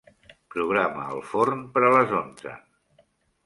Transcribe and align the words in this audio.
Programa 0.55 1.03
el 1.17 1.21
forn 1.33 1.63
per 1.77 1.87
a 1.91 1.95
les 1.99 2.17
onze. 2.23 2.59